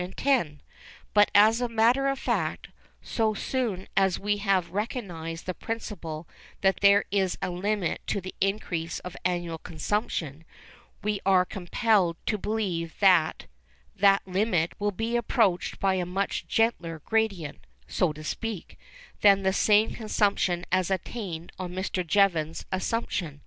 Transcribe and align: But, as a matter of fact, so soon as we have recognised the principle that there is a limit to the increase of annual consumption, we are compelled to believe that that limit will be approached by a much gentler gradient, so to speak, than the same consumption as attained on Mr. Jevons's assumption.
But, 1.13 1.29
as 1.35 1.61
a 1.61 1.69
matter 1.69 2.07
of 2.07 2.17
fact, 2.17 2.69
so 3.03 3.35
soon 3.35 3.87
as 3.95 4.17
we 4.19 4.37
have 4.37 4.71
recognised 4.71 5.45
the 5.45 5.53
principle 5.53 6.27
that 6.61 6.79
there 6.81 7.05
is 7.11 7.37
a 7.39 7.51
limit 7.51 8.01
to 8.07 8.19
the 8.19 8.33
increase 8.41 8.97
of 9.01 9.15
annual 9.23 9.59
consumption, 9.59 10.43
we 11.03 11.19
are 11.23 11.45
compelled 11.45 12.17
to 12.25 12.39
believe 12.39 12.95
that 12.99 13.45
that 13.95 14.27
limit 14.27 14.73
will 14.79 14.89
be 14.89 15.15
approached 15.15 15.79
by 15.79 15.93
a 15.93 16.05
much 16.07 16.47
gentler 16.47 17.03
gradient, 17.05 17.67
so 17.87 18.11
to 18.11 18.23
speak, 18.23 18.79
than 19.21 19.43
the 19.43 19.53
same 19.53 19.93
consumption 19.93 20.65
as 20.71 20.89
attained 20.89 21.51
on 21.59 21.73
Mr. 21.73 22.03
Jevons's 22.03 22.65
assumption. 22.71 23.39